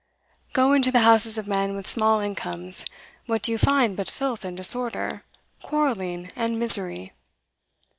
Go 0.53 0.73
into 0.73 0.91
the 0.91 1.01
houses 1.01 1.37
of 1.37 1.47
men 1.47 1.75
with 1.75 1.85
small 1.87 2.21
incomes; 2.21 2.85
what 3.27 3.43
do 3.43 3.51
you 3.51 3.59
find 3.59 3.95
but 3.95 4.09
filth 4.09 4.43
and 4.43 4.57
disorder, 4.57 5.23
quarrelling 5.61 6.31
and 6.35 6.57
misery? 6.57 7.13